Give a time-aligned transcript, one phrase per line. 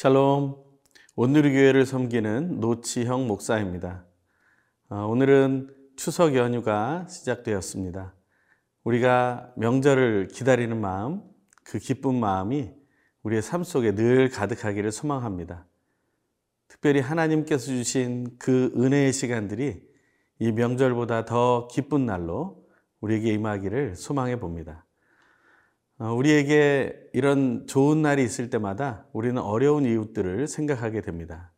[0.00, 0.54] 샬롬.
[1.16, 4.04] 온누리 교회를 섬기는 노치형 목사입니다.
[4.90, 8.14] 어, 오늘은 추석 연휴가 시작되었습니다.
[8.84, 11.22] 우리가 명절을 기다리는 마음,
[11.64, 12.70] 그 기쁜 마음이
[13.24, 15.66] 우리의 삶 속에 늘 가득하기를 소망합니다.
[16.68, 19.82] 특별히 하나님께서 주신 그 은혜의 시간들이
[20.38, 22.64] 이 명절보다 더 기쁜 날로
[23.00, 24.86] 우리에게 임하기를 소망해 봅니다.
[26.00, 31.52] 어, 우리에게 이런 좋은 날이 있을 때마다 우리는 어려운 이웃들을 생각하게 됩니다.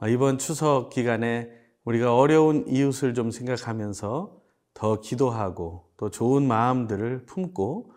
[0.00, 1.50] 어, 이번 추석 기간에
[1.84, 4.40] 우리가 어려운 이웃을 좀 생각하면서
[4.74, 7.92] 더 기도하고 또 좋은 마음들을 품고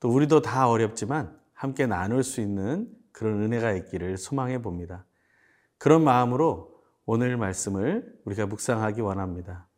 [0.00, 5.04] 또 우리도 다 어렵지만 함께 나눌 수 있는 그런 은혜가 있기를 소망해 봅니다.
[5.76, 6.72] 그런 마음으로
[7.04, 9.68] 오늘 말씀을 우리가 묵상하기 원합니다.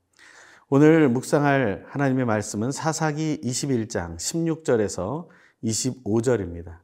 [0.71, 5.29] 오늘 묵상할 하나님의 말씀은 사사기 21장 16절에서
[5.63, 6.79] 25절입니다.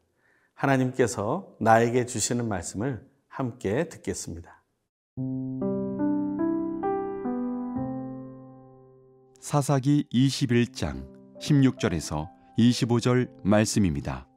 [0.53, 4.63] 하나님께서 나에게 주시는 말씀을 함께 듣겠습니다.
[9.41, 11.07] 사사기 21장
[11.41, 12.29] 16절에서
[12.59, 14.29] 25절 말씀입니다.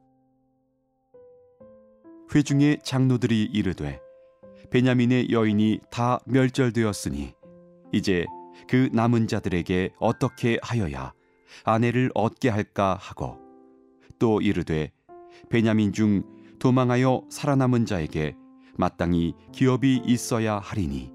[2.34, 4.00] 회중의 장로들이 이르되
[4.70, 7.34] 베냐민의 여인이 다 멸절되었으니
[7.92, 8.24] 이제
[8.68, 11.12] 그 남은 자들에게 어떻게 하여야
[11.64, 13.38] 아내를 얻게 할까 하고
[14.18, 14.92] 또 이르되
[15.48, 16.22] 베냐민 중
[16.58, 18.36] 도망하여 살아남은 자에게
[18.76, 21.12] 마땅히 기업이 있어야 하리니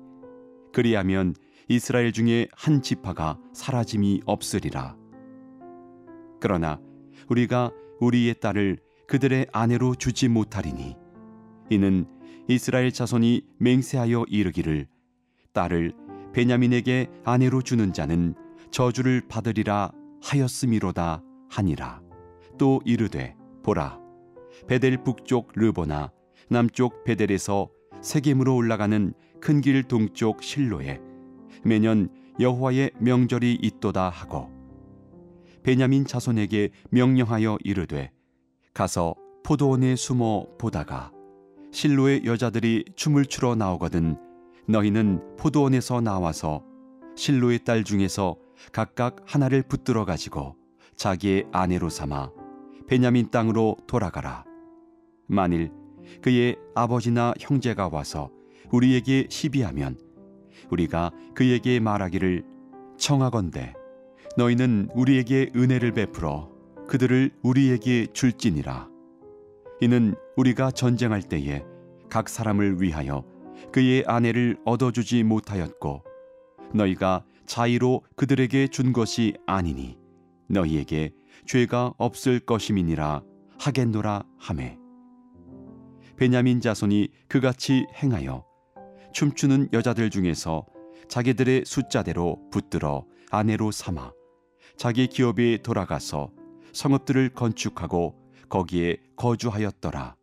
[0.72, 1.34] 그리하면
[1.68, 4.96] 이스라엘 중에 한 지파가 사라짐이 없으리라.
[6.40, 6.80] 그러나
[7.28, 10.96] 우리가 우리의 딸을 그들의 아내로 주지 못하리니
[11.70, 12.06] 이는
[12.48, 14.88] 이스라엘 자손이 맹세하여 이르기를
[15.54, 15.94] 딸을
[16.34, 18.36] 베냐민에게 아내로 주는 자는
[18.72, 19.92] 저주를 받으리라
[20.22, 22.02] 하였음이로다 하니라.
[22.58, 24.00] 또 이르되 보라
[24.68, 26.12] 베델 북쪽 르보나
[26.50, 27.70] 남쪽 베델에서
[28.02, 31.00] 세겜으로 올라가는 큰 길 동쪽 실로에
[31.64, 32.10] 매년
[32.40, 34.50] 여호와의 명절이 있도다 하고
[35.64, 38.12] 베냐민 자손에게 명령하여 이르되
[38.74, 41.12] 가서 포도원에 숨어 보다가
[41.72, 44.18] 실로의 여자들이 춤을 추러 나오거든
[44.70, 46.64] 너희는 포도원에서 나와서
[47.16, 48.38] 실로의 딸 중에서
[48.72, 50.56] 각각 하나를 붙들어 가지고
[50.96, 52.32] 자기의 아내로 삼아
[52.88, 54.46] 베냐민 땅으로 돌아가라.
[55.28, 55.72] 만일
[56.22, 58.30] 그의 아버지나 형제가 와서
[58.72, 59.98] 우리에게 시비하면
[60.70, 62.44] 우리가 그에게 말하기를
[62.98, 63.74] 청하건대
[64.38, 66.52] 너희는 우리에게 은혜를 베풀어
[66.88, 68.88] 그들을 우리에게 줄지니라.
[69.82, 71.64] 이는 우리가 전쟁할 때에
[72.10, 73.24] 각 사람을 위하여
[73.72, 76.04] 그의 아내를 얻어주지 못하였고
[76.74, 79.98] 너희가 자의로 그들에게 준 것이 아니니
[80.48, 81.12] 너희에게
[81.46, 83.24] 죄가 없을 것임이니라
[83.58, 84.78] 하겠노라 하매.
[86.18, 88.46] 베냐민 자손이 그같이 행하여
[89.14, 90.66] 춤추는 여자들 중에서
[91.08, 94.12] 자기들의 숫자대로 붙들어 아내로 삼아
[94.78, 96.32] 자기 기업에 돌아가서
[96.74, 98.16] 성읍들을 건축하고
[98.48, 100.16] 거기에 거주하였더라.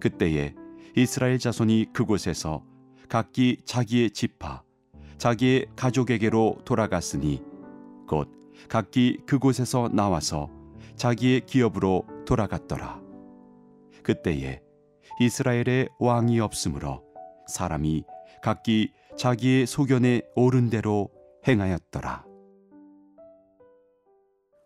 [0.00, 0.54] 그때에
[0.96, 2.62] 이스라엘 자손이 그곳에서
[3.08, 4.62] 각기 자기의 지파,
[5.16, 7.42] 자기의 가족에게로 돌아갔으니
[8.06, 8.28] 곧
[8.68, 10.50] 각기 그곳에서 나와서
[10.96, 13.00] 자기의 기업으로 돌아갔더라.
[14.02, 14.60] 그때에
[15.20, 17.02] 이스라엘의 왕이 없으므로
[17.46, 18.04] 사람이
[18.42, 21.10] 각기 자기의 소견에 옳은 대로
[21.46, 22.24] 행하였더라.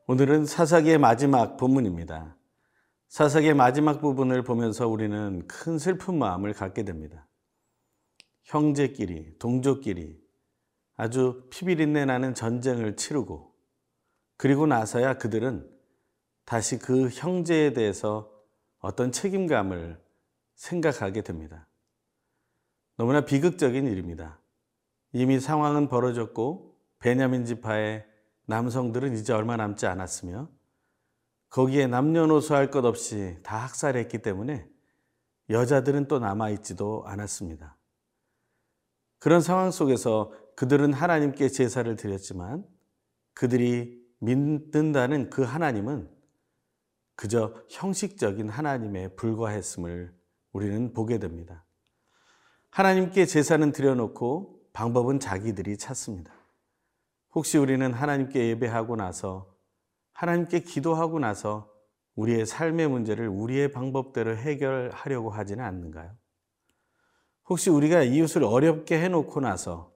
[0.08, 2.36] 오늘은 사사기의 마지막 본문입니다.
[3.12, 7.28] 사사기의 마지막 부분을 보면서 우리는 큰 슬픈 마음을 갖게 됩니다.
[8.44, 10.18] 형제끼리, 동족끼리
[10.96, 13.54] 아주 피비린내 나는 전쟁을 치르고
[14.38, 15.70] 그리고 나서야 그들은
[16.46, 18.32] 다시 그 형제에 대해서
[18.78, 20.02] 어떤 책임감을
[20.54, 21.68] 생각하게 됩니다.
[22.96, 24.40] 너무나 비극적인 일입니다.
[25.12, 28.06] 이미 상황은 벌어졌고 베냐민 지파의
[28.46, 30.48] 남성들은 이제 얼마 남지 않았으며
[31.52, 34.66] 거기에 남녀노소 할 것 없이 다 학살했기 때문에
[35.50, 37.76] 여자들은 또 남아있지도 않았습니다.
[39.18, 42.64] 그런 상황 속에서 그들은 하나님께 제사를 드렸지만
[43.34, 46.10] 그들이 믿는다는 그 하나님은
[47.16, 50.14] 그저 형식적인 하나님에 불과했음을
[50.52, 51.66] 우리는 보게 됩니다.
[52.70, 56.32] 하나님께 제사는 드려놓고 방법은 자기들이 찾습니다.
[57.34, 59.51] 혹시 우리는 하나님께 예배하고 나서
[60.12, 61.72] 하나님께 기도하고 나서
[62.14, 66.14] 우리의 삶의 문제를 우리의 방법대로 해결하려고 하지는 않는가요?
[67.48, 69.92] 혹시 우리가 이웃을 어렵게 해놓고 나서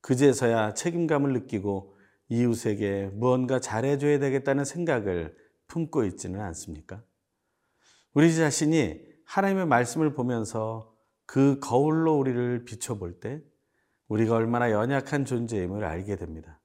[0.00, 1.96] 그제서야 책임감을 느끼고
[2.28, 5.36] 이웃에게 무언가 잘해줘야 되겠다는 생각을
[5.66, 7.02] 품고 있지는 않습니까?
[8.14, 10.94] 우리 자신이 하나님의 말씀을 보면서
[11.26, 13.42] 그 거울로 우리를 비춰볼 때
[14.08, 16.59] 우리가 얼마나 연약한 존재임을 알게 됩니다.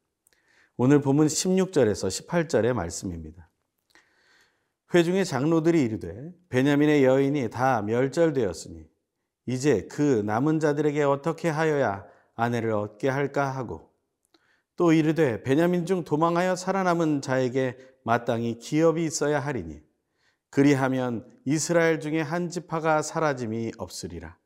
[0.77, 3.49] 오늘 본문 16절에서 18절의 말씀입니다.
[4.93, 8.85] 회중의 장로들이 이르되 베냐민의 여인이 다 멸절되었으니
[9.45, 12.05] 이제 그 남은 자들에게 어떻게 하여야
[12.35, 13.93] 아내를 얻게 할까 하고
[14.75, 19.81] 또 이르되 베냐민 중 도망하여 살아남은 자에게 마땅히 기업이 있어야 하리니
[20.49, 24.37] 그리하면 이스라엘 중에 한 지파가 사라짐이 없으리라.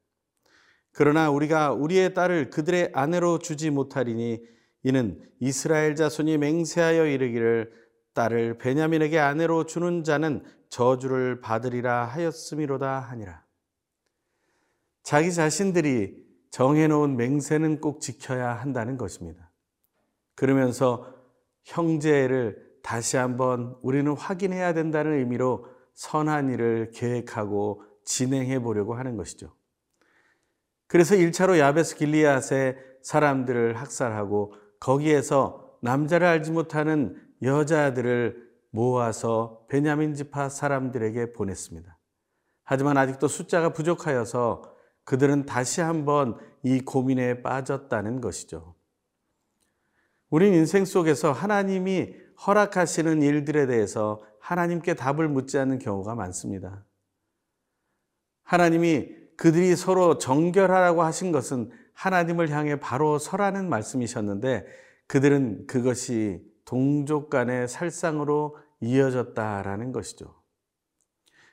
[0.91, 7.71] 그러나 우리가 우리의 딸을 그들의 아내로 주지 못하리니 이는 이스라엘 자손이 맹세하여 이르기를
[8.13, 13.43] 딸을 베냐민에게 아내로 주는 자는 저주를 받으리라 하였음이로다 하니라.
[15.03, 19.51] 자기 자신들이 정해놓은 맹세는 꼭 지켜야 한다는 것입니다.
[20.35, 21.13] 그러면서
[21.63, 29.53] 형제를 다시 한번 우리는 확인해야 된다는 의미로 선한 일을 계획하고 진행해 보려고 하는 것이죠.
[30.87, 41.33] 그래서 1차로 야베스 길리앗의 사람들을 학살하고 거기에서 남자를 알지 못하는 여자들을 모아서 베냐민 지파 사람들에게
[41.33, 41.97] 보냈습니다.
[42.63, 48.75] 하지만 아직도 숫자가 부족하여서 그들은 다시 한번 이 고민에 빠졌다는 것이죠.
[50.29, 52.13] 우린 인생 속에서 하나님이
[52.45, 56.85] 허락하시는 일들에 대해서 하나님께 답을 묻지 않는 경우가 많습니다.
[58.43, 64.65] 하나님이 그들이 서로 정결하라고 하신 것은 하나님을 향해 바로 서라는 말씀이셨는데
[65.07, 70.33] 그들은 그것이 동족 간의 살상으로 이어졌다라는 것이죠.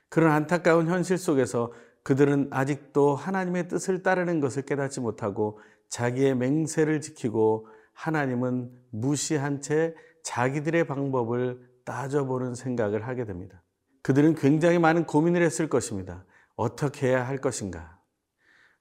[0.07, 1.73] 그런 안타까운 현실 속에서
[2.03, 5.59] 그들은 아직도 하나님의 뜻을 따르는 것을 깨닫지 못하고
[5.89, 13.61] 자기의 맹세를 지키고 하나님은 무시한 채 자기들의 방법을 따져보는 생각을 하게 됩니다.
[14.01, 16.23] 그들은 굉장히 많은 고민을 했을 것입니다.
[16.55, 17.96] 어떻게 해야 할 것인가.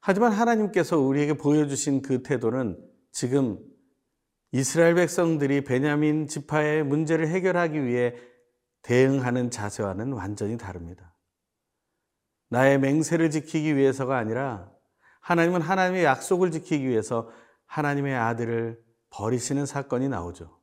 [0.09, 2.79] 하지만 하나님께서 우리에게 보여주신 그 태도는
[3.11, 3.59] 지금
[4.53, 8.15] 이스라엘 백성들이 베냐민 지파의 문제를 해결하기 위해
[8.83, 11.13] 대응하는 자세와는 완전히 다릅니다.
[12.51, 14.71] 나의 맹세를 지키기 위해서가 아니라
[15.23, 17.29] 하나님은 하나님의 약속을 지키기 위해서
[17.67, 18.81] 하나님의 아들을
[19.11, 20.57] 버리시는 사건이 나오죠.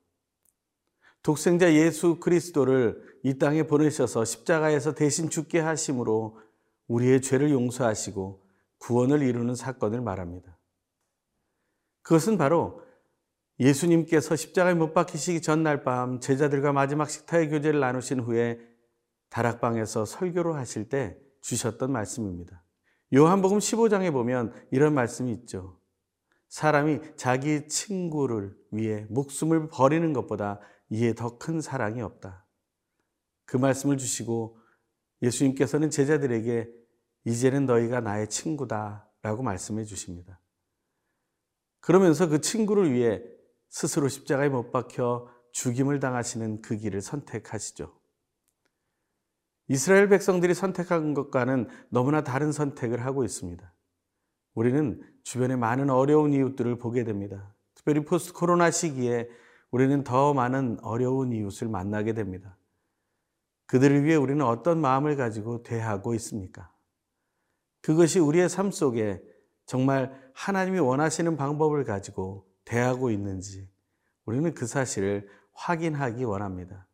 [1.22, 6.40] 독생자 예수 그리스도를 이 땅에 보내셔서 십자가에서 대신 죽게 하심으로
[6.88, 8.43] 우리의 죄를 용서하시고
[8.84, 10.60] 구원을 이루는 사건을 말합니다.
[12.02, 12.82] 그것은 바로
[13.60, 18.60] 예수님께서 십자가에 못 박히시기 전날 밤 제자들과 마지막 식탁의 교제를 나누신 후에
[19.30, 22.62] 다락방에서 설교를 하실 때 주셨던 말씀입니다.
[23.14, 25.80] 요한복음 15장에 보면 이런 말씀이 있죠.
[26.50, 30.60] 사람이 자기 친구를 위해 목숨을 버리는 것보다
[30.90, 32.46] 이에 더 큰 사랑이 없다.
[33.46, 34.58] 그 말씀을 주시고
[35.22, 36.83] 예수님께서는 제자들에게
[37.26, 40.40] 이제는 너희가 나의 친구다 라고 말씀해 주십니다.
[41.80, 43.22] 그러면서 그 친구를 위해
[43.70, 47.94] 스스로 십자가에 못 박혀 죽임을 당하시는 그 길을 선택하시죠.
[49.68, 53.74] 이스라엘 백성들이 선택한 것과는 너무나 다른 선택을 하고 있습니다.
[54.54, 57.56] 우리는 주변에 많은 어려운 이웃들을 보게 됩니다.
[57.74, 59.30] 특별히 포스트 코로나 시기에
[59.72, 62.58] 우리는 더 많은 어려운 이웃을 만나게 됩니다.
[63.66, 66.73] 그들을 위해 우리는 어떤 마음을 가지고 대하고 있습니까?
[67.84, 69.22] 그것이 우리의 삶 속에
[69.66, 73.70] 정말 하나님이 원하시는 방법을 가지고 대하고 있는지
[74.26, 76.88] 우리는 그 사실을 확인하기 원합니다.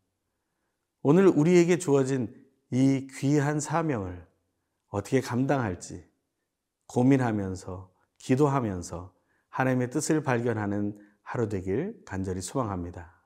[1.02, 2.36] 오늘 우리에게 주어진
[2.72, 4.28] 이 귀한 사명을
[4.88, 6.06] 어떻게 감당할지
[6.88, 9.14] 고민하면서 기도하면서
[9.50, 13.19] 하나님의 뜻을 발견하는 하루 되길 간절히 소망합니다.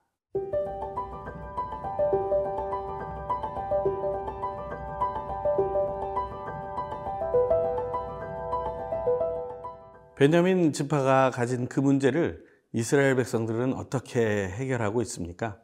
[10.23, 15.59] 베냐민 지파가 가진 그 문제를 이스라엘 백성들은 어떻게 해결하고 있습니까?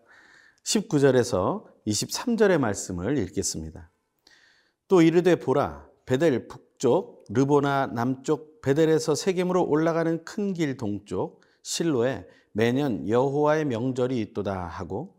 [0.66, 3.90] 19절에서 23절의 말씀을 읽겠습니다.
[4.90, 13.08] 또 이르되 보라 베델 북쪽 르보나 남쪽 베델에서 세겜으로 올라가는 큰 길 동쪽 실로에 매년
[13.08, 15.16] 여호와의 명절이 있도다 하고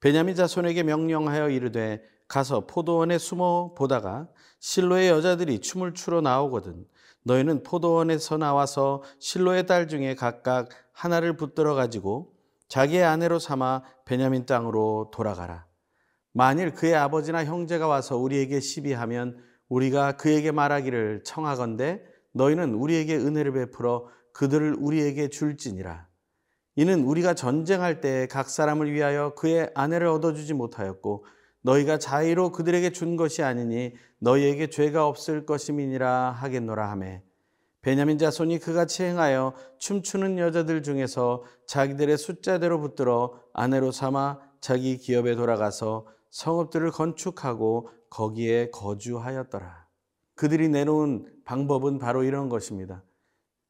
[0.00, 4.28] 베냐민 자손에게 명령하여 이르되 가서 포도원에 숨어 보다가
[4.60, 6.86] 실로의 여자들이 춤을 추러 나오거든
[7.24, 12.32] 너희는 포도원에서 나와서 실로의 딸 중에 각각 하나를 붙들어 가지고
[12.68, 15.66] 자기의 아내로 삼아 베냐민 땅으로 돌아가라.
[16.32, 24.08] 만일 그의 아버지나 형제가 와서 우리에게 시비하면 우리가 그에게 말하기를 청하건대 너희는 우리에게 은혜를 베풀어
[24.32, 26.06] 그들을 우리에게 줄지니라.
[26.76, 31.26] 이는 우리가 전쟁할 때 각 사람을 위하여 그의 아내를 얻어주지 못하였고
[31.62, 37.22] 너희가 자의로 그들에게 준 것이 아니니 너희에게 죄가 없을 것임이니라 하겠노라 하매
[37.80, 46.06] 베냐민 자손이 그같이 행하여 춤추는 여자들 중에서 자기들의 숫자대로 붙들어 아내로 삼아 자기 기업에 돌아가서
[46.30, 49.86] 성읍들을 건축하고 거기에 거주하였더라.
[50.34, 53.02] 그들이 내놓은 방법은 바로 이런 것입니다.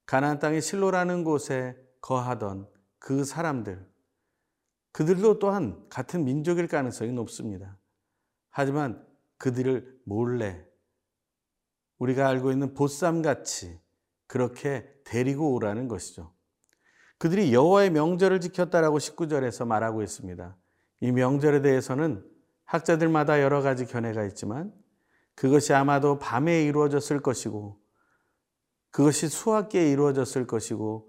[0.06, 2.68] 가나안 땅의 실로라는 곳에 거하던
[2.98, 3.86] 그 사람들
[4.92, 7.77] 그들도 또한 같은 민족일 가능성이 높습니다.
[8.58, 9.00] 하지만
[9.36, 10.66] 그들을 몰래
[11.98, 13.78] 우리가 알고 있는 보쌈같이
[14.26, 16.34] 그렇게 데리고 오라는 것이죠.
[17.18, 20.56] 그들이 여호와의 명절을 지켰다라고 19절에서 말하고 있습니다.
[21.02, 22.28] 이 명절에 대해서는
[22.64, 24.72] 학자들마다 여러 가지 견해가 있지만
[25.36, 27.80] 그것이 아마도 밤에 이루어졌을 것이고
[28.90, 31.08] 그것이 수학기에 이루어졌을 것이고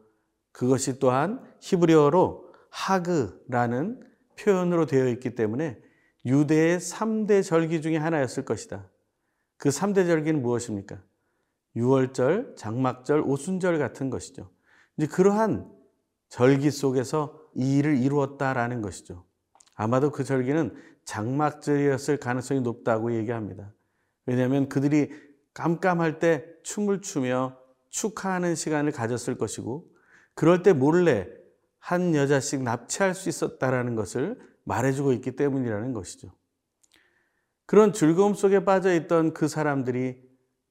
[0.51, 5.88] 그것이 또한 히브리어로 하그라는 표현으로 되어 있기 때문에
[6.29, 8.88] 유대의 3대 절기 중에 하나였을 것이다.
[9.57, 11.01] 그 3대 절기는 무엇입니까?
[11.75, 14.50] 유월절, 장막절, 오순절 같은 것이죠.
[14.98, 15.71] 이제 그러한
[16.29, 19.25] 절기 속에서 이 일을 이루었다라는 것이죠.
[19.74, 23.74] 아마도 그 절기는 장막절이었을 가능성이 높다고 얘기합니다.
[24.25, 25.09] 왜냐하면 그들이
[25.53, 27.57] 깜깜할 때 춤을 추며
[27.89, 29.88] 축하하는 시간을 가졌을 것이고,
[30.36, 31.27] 그럴 때 몰래
[31.79, 34.39] 한 여자씩 납치할 수 있었다라는 것을
[34.70, 36.32] 말해주고 있기 때문이라는 것이죠.
[37.66, 40.22] 그런 즐거움 속에 빠져 있던 그 사람들이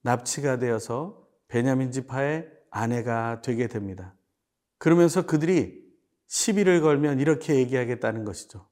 [0.01, 4.15] 납치가 되어서 베냐민 지파의 아내가 되게 됩니다.
[4.77, 5.85] 그러면서 그들이
[6.27, 8.69] 시비를 걸면 이렇게 얘기하겠다는 것이죠.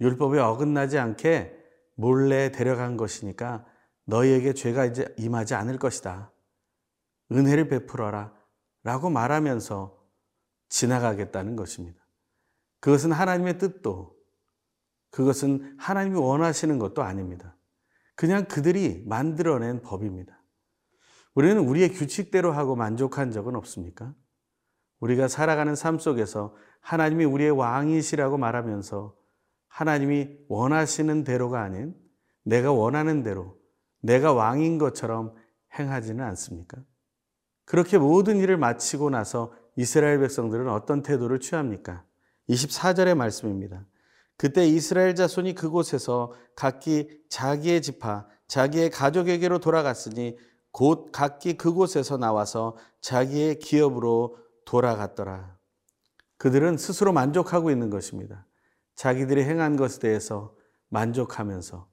[0.00, 1.54] 율법에 어긋나지 않게
[1.94, 3.66] 몰래 데려간 것이니까
[4.04, 6.32] 너희에게 죄가 이제 임하지 않을 것이다.
[7.30, 8.32] 은혜를 베풀어라.
[8.84, 10.02] 라고 말하면서
[10.68, 12.00] 지나가겠다는 것입니다.
[12.80, 14.21] 그것은 하나님의 뜻도
[15.12, 17.54] 그것은 하나님이 원하시는 것도 아닙니다.
[18.16, 20.42] 그냥 그들이 만들어낸 법입니다.
[21.34, 24.14] 우리는 우리의 규칙대로 하고 만족한 적은 없습니까?
[25.00, 29.14] 우리가 살아가는 삶 속에서 하나님이 우리의 왕이시라고 말하면서
[29.68, 31.94] 하나님이 원하시는 대로가 아닌
[32.42, 33.58] 내가 원하는 대로
[34.00, 35.34] 내가 왕인 것처럼
[35.78, 36.78] 행하지는 않습니까?
[37.64, 42.04] 그렇게 모든 일을 마치고 나서 이스라엘 백성들은 어떤 태도를 취합니까?
[42.48, 43.86] 24절의 말씀입니다.
[44.42, 50.36] 그때 이스라엘 자손이 그곳에서 각기 자기의 지파, 자기의 가족에게로 돌아갔으니
[50.72, 55.56] 곧 각기 그곳에서 나와서 자기의 기업으로 돌아갔더라.
[56.38, 58.44] 그들은 스스로 만족하고 있는 것입니다.
[58.96, 60.56] 자기들이 행한 것에 대해서
[60.88, 61.88] 만족하면서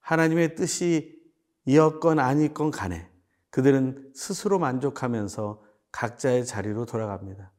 [0.00, 1.18] 하나님의 뜻이
[1.64, 3.10] 이었건 아니건 간에
[3.48, 7.50] 그들은 스스로 만족하면서 각자의 자리로 돌아갑니다.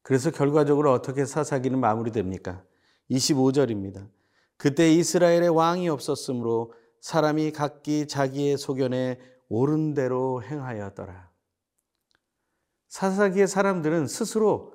[0.00, 2.64] 그래서 결과적으로 어떻게 사사기는 마무리됩니까?
[3.10, 4.08] 25절입니다.
[4.56, 11.30] 그때 이스라엘의 왕이 없었으므로 사람이 각기 자기의 소견에 옳은 대로 행하였더라.
[12.88, 14.74] 사사기의 사람들은 스스로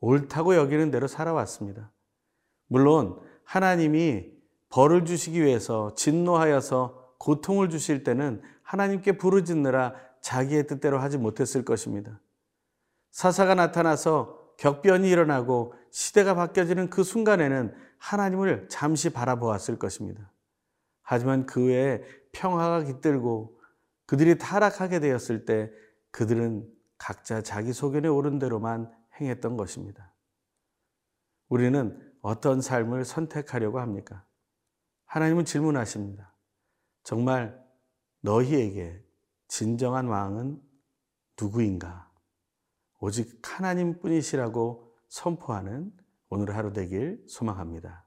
[0.00, 1.90] 옳다고 여기는 대로 살아왔습니다.
[2.66, 4.32] 물론 하나님이
[4.68, 12.20] 벌을 주시기 위해서 진노하여서 고통을 주실 때는 하나님께 부르짖느라 자기의 뜻대로 하지 못했을 것입니다.
[13.10, 20.32] 사사가 나타나서 격변이 일어나고 시대가 바뀌어지는 그 순간에는 하나님을 잠시 바라보았을 것입니다.
[21.02, 23.60] 하지만 그 외에 평화가 깃들고
[24.04, 25.70] 그들이 타락하게 되었을 때
[26.10, 30.12] 그들은 각자 자기 소견에 옳은 대로만 행했던 것입니다.
[31.48, 34.24] 우리는 어떤 삶을 선택하려고 합니까?
[35.04, 36.34] 하나님은 질문하십니다.
[37.04, 37.56] 정말
[38.20, 39.00] 너희에게
[39.46, 40.60] 진정한 왕은
[41.40, 42.10] 누구인가?
[42.98, 44.83] 오직 하나님 뿐이시라고
[45.14, 45.92] 선포하는
[46.28, 48.04] 오늘 하루 되길 소망합니다.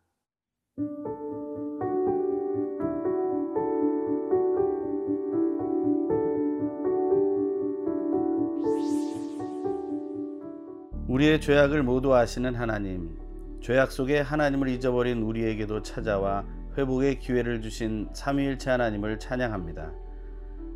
[11.08, 13.18] 우리의 죄악을 모두 아시는 하나님,
[13.62, 16.46] 죄악 속에 하나님을 잊어버린 우리에게도 찾아와
[16.78, 19.94] 회복의 기회를 주신 삼위일체 하나님을 찬양합니다.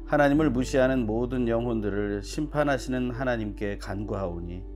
[0.05, 4.70] 하나님을 무시하는 모든 영혼들을 심판하시는 하나님께 간구하오니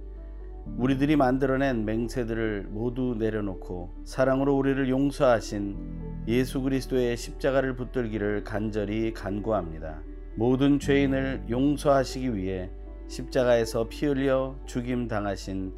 [0.77, 10.01] 우리들이 만들어낸 맹세들을 모두 내려놓고 사랑으로 우리를 용서하신 예수 그리스도의 십자가를 붙들기를 간절히 간구합니다.
[10.35, 12.69] 모든 죄인을 용서하시기 위해
[13.07, 15.73] 십자가에서 피 흘려 죽임 당하신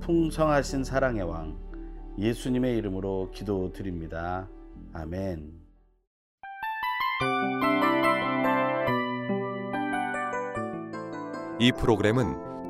[0.00, 1.56] 풍성하신 사랑의 왕
[2.18, 4.48] 예수님의 이름으로 기도드립니다.
[4.92, 5.52] 아멘.
[11.60, 12.49] 이 프로그램은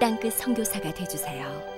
[0.00, 1.77] 땅끝 선교사가 되주세요.